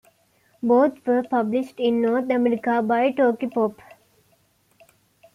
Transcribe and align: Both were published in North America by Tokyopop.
Both 0.63 1.05
were 1.05 1.21
published 1.21 1.79
in 1.79 2.01
North 2.01 2.27
America 2.31 2.81
by 2.81 3.11
Tokyopop. 3.11 3.75